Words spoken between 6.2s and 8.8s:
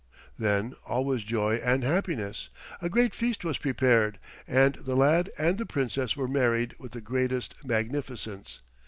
married with the greatest magnificence.